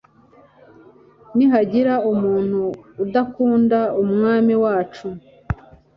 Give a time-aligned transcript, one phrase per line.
[1.35, 2.61] nihagira umuntu
[3.03, 5.07] udakunda umwami wacu